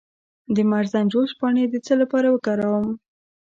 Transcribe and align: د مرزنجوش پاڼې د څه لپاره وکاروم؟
د 0.55 0.57
مرزنجوش 0.71 1.31
پاڼې 1.39 1.63
د 1.69 1.75
څه 1.85 1.93
لپاره 2.01 2.27
وکاروم؟ 2.31 2.87